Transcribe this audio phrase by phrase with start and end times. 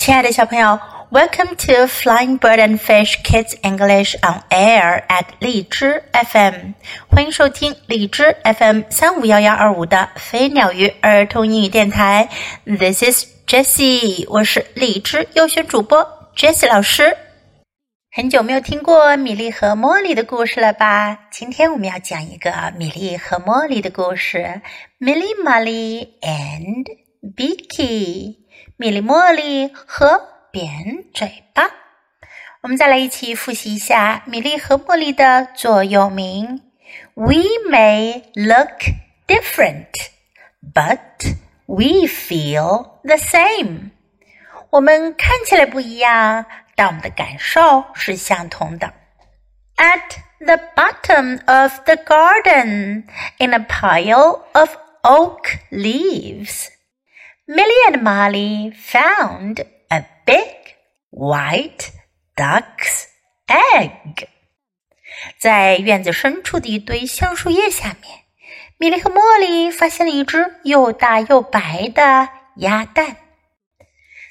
[0.00, 0.80] 亲爱的小朋友
[1.10, 6.72] ，Welcome to Flying Bird and Fish Kids English on Air at 荔枝 FM，
[7.10, 12.30] 欢迎收听荔枝 FM 三五幺幺二五的飞鸟鱼儿童英语电台。
[12.64, 17.14] This is Jessie，我是荔枝优选主播 Jessie 老师。
[18.16, 21.28] 很久没有听过米莉和茉莉的故事了吧？
[21.30, 24.62] 今天我们要讲一个米莉和茉莉的故事
[24.98, 26.86] ，Milly Molly and
[27.36, 28.39] Beaky。
[28.79, 31.69] 米莉茉莉和扁嘴巴。
[32.61, 36.61] 我们再来一起复习一下米莉和茉莉的座右铭：
[37.13, 38.79] We may look
[39.27, 39.91] different,
[40.73, 43.91] but we feel the same。
[44.71, 46.45] 我们看起来不一样，
[46.75, 48.93] 但我们的感受是相同的。
[49.77, 53.03] At the bottom of the garden,
[53.37, 56.69] in a pile of oak leaves.
[57.50, 60.54] Milly and Molly found a big
[61.10, 61.90] white
[62.36, 63.08] duck's
[63.48, 64.28] egg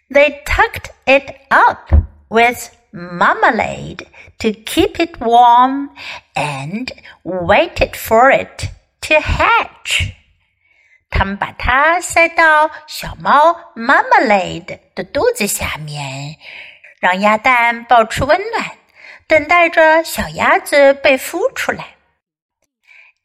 [0.10, 1.92] they tucked it up
[2.30, 4.08] with marmalade
[4.40, 5.92] to keep it warm
[6.38, 6.92] and
[7.24, 8.70] waited for it
[9.02, 10.16] to hatch.
[11.10, 16.38] 他们把它塞到小猫 Marmalade 的肚子下面，
[17.00, 18.72] 让鸭蛋保持温暖，
[19.28, 21.96] 等待着小鸭子被孵出来。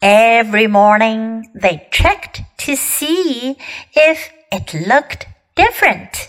[0.00, 3.56] Every morning they checked to see
[3.94, 6.28] if it looked different.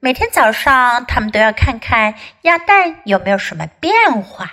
[0.00, 4.52] 每天早上，他们都要看看鸭蛋有没有什么变化。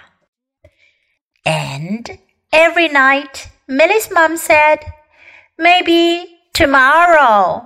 [1.43, 2.17] And
[2.51, 4.79] every night, Milly's mom said,
[5.57, 6.30] "Maybe
[6.61, 7.65] tomorrow。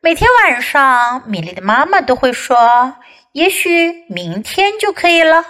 [0.00, 2.94] 每天晚上，米莉的妈妈都会说
[3.34, 5.44] ：“也许明天就可以了。”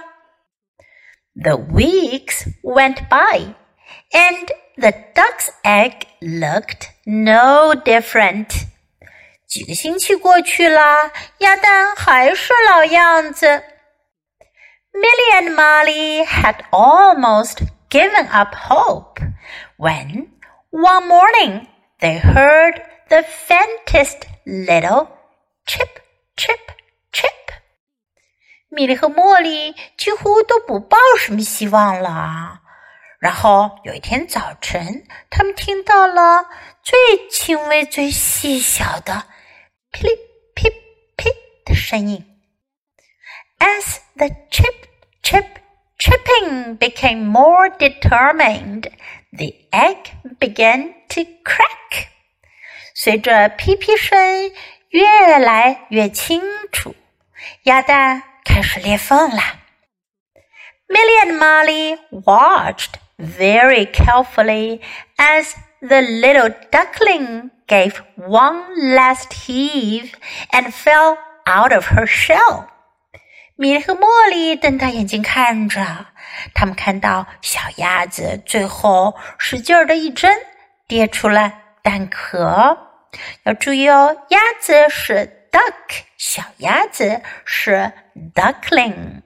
[1.37, 3.55] The weeks went by,
[4.11, 8.69] and the duck's egg looked no different.
[9.47, 13.63] 几个星期过去啦，鸭蛋还是老样子。
[14.95, 19.21] Milly and Molly had almost given up hope
[19.77, 20.29] when,
[20.71, 21.67] one morning,
[22.00, 25.08] they heard the faintest little
[25.66, 26.00] chip,
[26.36, 26.60] chip,
[27.12, 27.32] chip.
[28.70, 32.60] 米莉和茉莉几乎都不抱什么希望了。
[33.20, 36.46] 然后有一天早晨，他们听到了
[36.84, 39.24] 最轻微、最细小的
[39.92, 40.14] 噼里
[40.54, 40.70] 噼
[41.16, 41.30] 噼
[41.66, 42.24] 的声音。
[43.58, 44.76] As the chip,
[45.24, 45.46] chip,
[45.98, 48.92] chipping became more determined,
[49.33, 52.09] the egg began to crack.
[52.95, 54.51] 随着屁屁声
[54.91, 56.43] 越来越清
[56.73, 56.95] 楚，
[57.63, 59.43] 鸭蛋开始裂缝了。
[60.89, 64.81] Milly and Molly watched very carefully
[65.17, 70.13] as the little duckling gave one last heave
[70.51, 72.67] and fell out of her shell.
[73.61, 76.07] 米莉和茉莉瞪大眼睛看着，
[76.55, 80.35] 他们看到小鸭子最后使劲儿的一挣，
[80.89, 82.79] 跌出了蛋壳。
[83.43, 87.93] 要注意哦，鸭子是 duck，小鸭子是
[88.35, 89.21] duckling。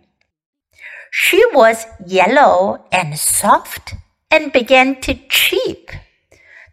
[1.12, 3.95] She was yellow and soft
[4.31, 5.91] and began to cheep。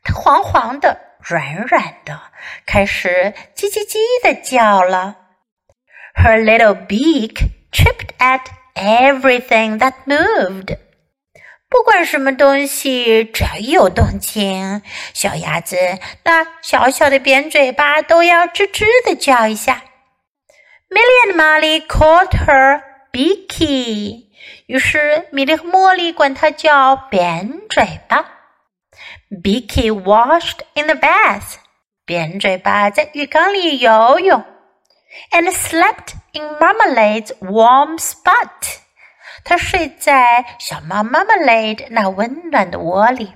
[0.02, 2.20] 它黄黄的、软软的，
[2.66, 5.21] 开始叽叽叽的叫了。
[6.14, 8.42] Her little beak tripped at
[8.76, 10.78] everything that moved.
[11.70, 14.82] 不管什么东西，只要一有动静，
[15.14, 15.78] 小鸭子
[16.24, 19.84] 那小小的扁嘴巴都要吱吱的叫一下。
[20.90, 22.82] Milly and Molly called her
[23.14, 24.26] Beaky，
[24.66, 28.26] 于是米莉和茉莉管它叫扁嘴巴。
[29.30, 31.56] Beaky washed in the bath，
[32.06, 34.44] 扁嘴巴在浴缸里游泳。
[35.33, 38.81] and slept in Marmalade's warm spot.
[39.45, 43.35] 他睡在小猫 Marmalade 那温暖的窝里。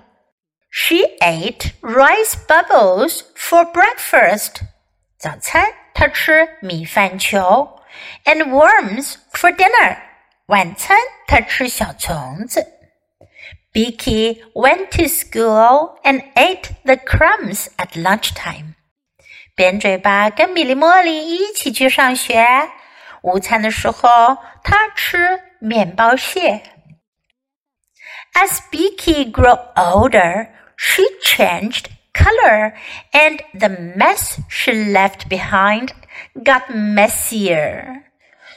[0.70, 4.62] She ate rice bubbles for breakfast.
[5.18, 7.80] 早餐她吃米饭球，
[8.24, 9.98] and worms for dinner.
[10.46, 12.66] 晚餐她吃小虫子。
[13.72, 18.74] Beaky went to school and ate the crumbs at lunchtime.
[19.55, 22.45] 扁嘴巴跟米莉茉莉一起去上学。
[23.21, 26.61] 午餐的时候，他吃面包屑。
[28.33, 32.73] As Beaky grew older, she changed color,
[33.13, 35.91] and the mess she left behind
[36.43, 38.01] got messier.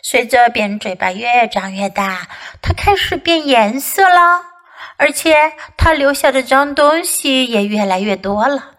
[0.03, 2.27] 随着扁嘴巴越长越大，
[2.61, 4.43] 它开始变颜色了，
[4.97, 8.78] 而且它留下的脏东西也越来越多了。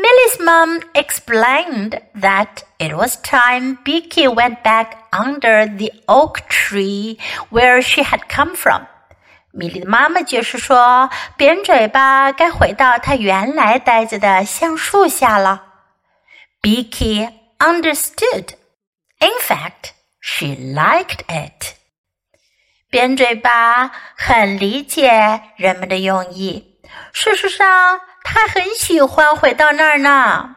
[0.00, 7.18] Milly's mom explained that it was time Beaky went back under the oak tree
[7.50, 8.86] where she had come from.
[9.50, 15.64] 米莉的妈妈解释说，扁嘴巴该回到他原来待着的橡树下了。
[16.62, 18.50] Beaky understood.
[19.18, 21.74] In fact, she liked it.
[22.88, 26.78] 扁嘴巴很理解人们的用意。
[27.12, 30.56] 事实上，她很喜欢回到那儿呢。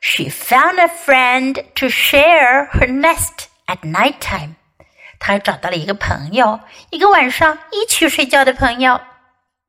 [0.00, 4.54] She found a friend to share her nest at night time.
[5.18, 6.60] 她找到了一个朋友，
[6.90, 9.00] 一个晚上一起睡觉的朋友。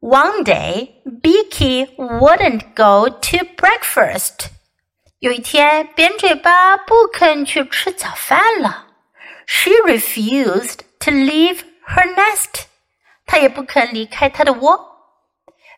[0.01, 4.49] One day, Beaky wouldn't go to breakfast.
[5.17, 8.85] 有一天，扁嘴巴不肯去吃早饭了。
[9.47, 12.65] She refused to leave her nest.
[13.25, 14.94] 她也不肯离开她的窝。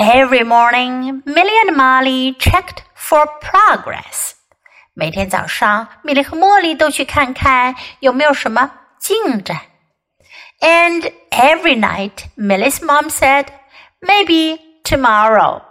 [0.00, 4.34] Every morning, Milly and Molly checked for progress.
[4.94, 9.58] 每天早上，米莉和茉莉都去看看有没有什么进展。
[10.60, 13.46] And every night, Milly's mom said,
[14.00, 15.62] "Maybe tomorrow."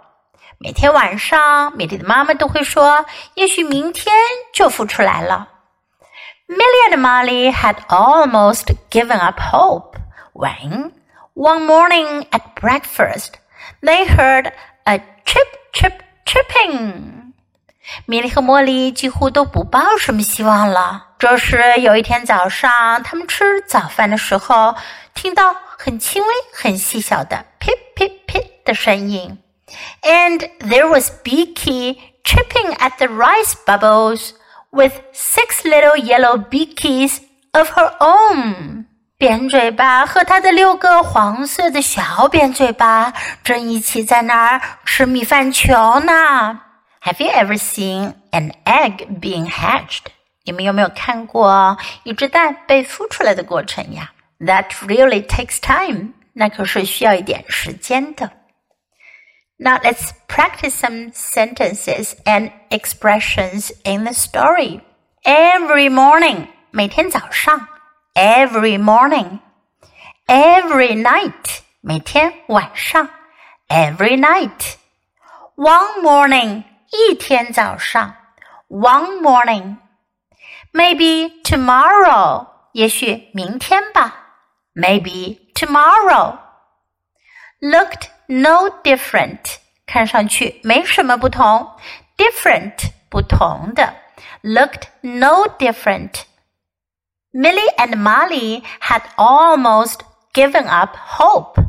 [0.58, 4.14] 每天晚上，米莉的妈妈都会说，也许明天
[4.52, 5.48] 就孵出来了。
[6.48, 9.96] Milly and Molly had almost given up hope
[10.34, 10.92] when
[11.32, 13.32] one morning at breakfast
[13.81, 14.51] they heard
[14.85, 15.93] a chip chip
[16.25, 17.33] chipping.
[18.05, 21.07] 米莉和茉莉几乎都不抱什么希望了。
[21.19, 24.75] 这时有一天早上，他们吃早饭的时候，
[25.13, 29.37] 听到很轻微、很细小的 “pip pip pip” 的声音，
[30.01, 34.31] and there was Beaky chipping at the rice bubbles
[34.71, 37.19] with six little yellow beakies
[37.51, 38.85] of her own.
[39.17, 43.13] 扁嘴巴和他的六个黄色的小扁嘴巴
[43.43, 46.61] 正一起在那儿吃米饭球呢。
[47.01, 50.05] Have you ever seen an egg being hatched？
[50.45, 54.11] 你们有没有看过一只蛋被孵出来的过程呀？
[54.39, 56.13] That really takes time。
[56.33, 58.31] 那可是需要一点时间的。
[59.57, 64.81] Now let's practice some sentences and expressions in the story.
[65.23, 67.67] Every morning，每天早上。
[68.17, 69.39] every morning,
[70.27, 73.09] every night, 每天晚上，
[73.67, 74.75] every night,
[75.55, 78.15] one morning, 一天早上，
[78.69, 79.77] one morning,
[80.71, 84.15] maybe tomorrow, 也许明天吧，
[84.73, 86.37] maybe tomorrow,
[87.59, 91.75] looked no different, 看上去没什么不同，
[92.17, 93.93] different 不同的，
[94.41, 96.23] looked no different。
[97.32, 100.00] Milly and Molly had almost
[100.32, 101.62] given up hope.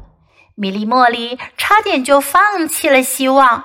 [0.56, 3.64] 米莉茉莉差点就放弃了希望。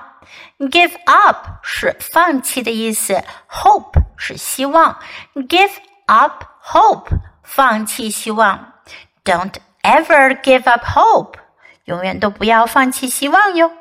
[0.57, 4.99] Give up 是放弃的意思，hope 是希望。
[5.33, 5.71] Give
[6.05, 7.09] up hope
[7.43, 8.73] 放弃希望。
[9.23, 11.33] Don't ever give up hope，
[11.85, 13.71] 永远都不要放弃希望哟。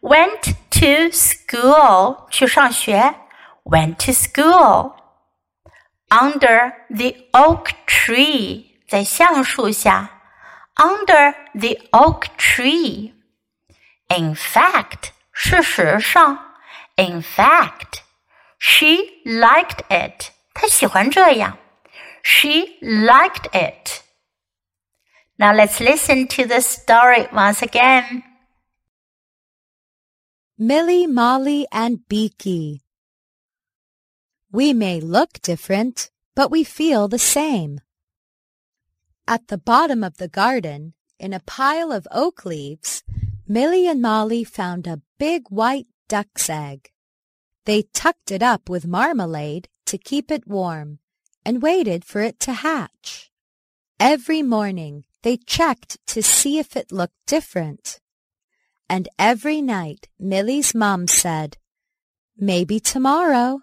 [0.00, 3.14] Went to school 去上学。
[3.64, 4.94] Went to school
[6.10, 10.20] under the oak tree，在橡树下。
[10.76, 13.12] Under the oak tree.
[14.08, 16.54] In fact，事实上
[16.96, 18.00] ，In fact,
[18.58, 20.32] she liked it.
[20.54, 21.58] 她喜欢这样。
[22.22, 24.02] She liked it.
[25.36, 28.22] Now let's listen to the story once again.
[30.58, 32.80] Milly, Molly, and Beaky
[34.52, 37.80] we may look different, but we feel the same.
[39.26, 43.02] At the bottom of the garden, in a pile of oak leaves,
[43.46, 46.90] Milly and Molly found a big white duck's egg.
[47.64, 50.98] They tucked it up with marmalade to keep it warm
[51.44, 53.30] and waited for it to hatch.
[53.98, 58.00] Every morning they checked to see if it looked different.
[58.88, 61.58] And every night Milly's mom said,
[62.36, 63.60] maybe tomorrow.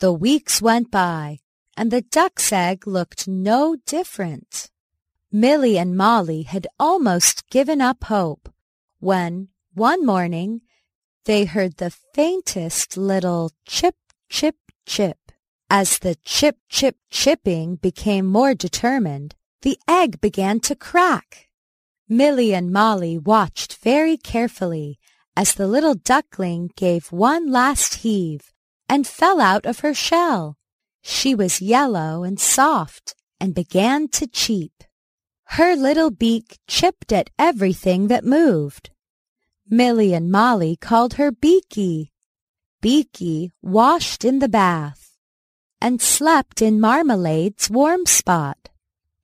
[0.00, 1.40] The weeks went by,
[1.76, 4.70] and the duck's egg looked no different.
[5.30, 8.48] Milly and Molly had almost given up hope
[8.98, 10.62] when, one morning,
[11.26, 13.96] they heard the faintest little chip,
[14.30, 15.32] chip, chip.
[15.68, 21.50] As the chip, chip, chipping became more determined, the egg began to crack.
[22.08, 24.98] Milly and Molly watched very carefully
[25.36, 28.49] as the little duckling gave one last heave
[28.90, 30.56] and fell out of her shell.
[31.00, 34.82] She was yellow and soft and began to cheep.
[35.44, 38.90] Her little beak chipped at everything that moved.
[39.68, 42.10] Milly and Molly called her Beaky.
[42.80, 45.16] Beaky washed in the bath
[45.80, 48.70] and slept in Marmalade's warm spot.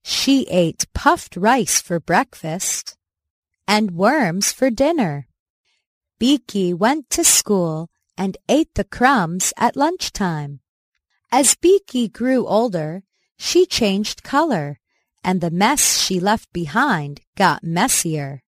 [0.04, 2.96] She ate puffed rice for breakfast
[3.66, 5.26] and worms for dinner.
[6.20, 10.60] Beaky went to school and ate the crumbs at lunchtime.
[11.30, 13.02] As Beaky grew older,
[13.38, 14.78] she changed color,
[15.22, 18.42] and the mess she left behind got messier.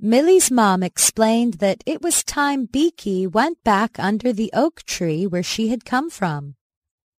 [0.00, 5.42] Milly's mom explained that it was time Beaky went back under the oak tree where
[5.42, 6.56] she had come from.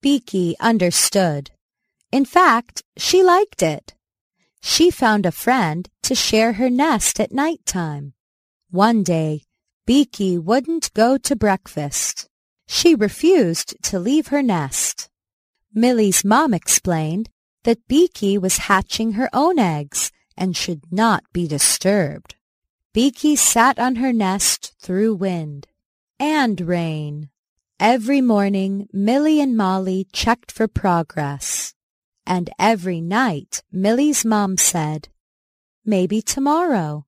[0.01, 1.51] Beaky understood.
[2.11, 3.95] In fact, she liked it.
[4.61, 8.13] She found a friend to share her nest at night time.
[8.69, 9.43] One day,
[9.85, 12.27] Beaky wouldn't go to breakfast.
[12.67, 15.09] She refused to leave her nest.
[15.75, 17.29] Milly's mom explained
[17.65, 22.35] that Beaky was hatching her own eggs and should not be disturbed.
[22.93, 25.67] Beaky sat on her nest through wind
[26.19, 27.29] and rain.
[27.79, 31.75] Every morning, Milly and Molly checked for progress.
[32.25, 35.09] And every night, Milly's mom said,
[35.85, 37.05] Maybe tomorrow.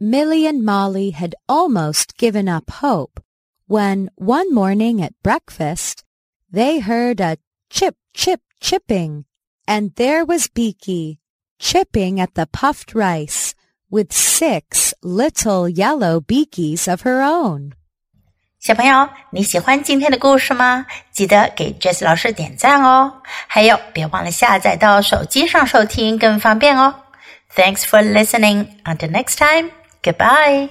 [0.00, 3.20] Milly and Molly had almost given up hope
[3.66, 6.04] when one morning at breakfast
[6.52, 7.38] they heard a
[7.70, 9.24] chip, chip, chipping,
[9.66, 11.18] and there was Beaky
[11.58, 13.54] chipping at the puffed rice
[13.90, 17.72] with six little yellow beakies of her own.
[18.58, 20.86] 小朋友，你喜欢今天的故事吗？
[21.12, 23.22] 记得给 Jess 老师点赞哦！
[23.46, 26.94] 还有，别忘了下载到手机上收听，更方便哦。
[27.54, 28.68] Thanks for listening.
[28.84, 29.70] Until next time.
[30.01, 30.69] Goodbye.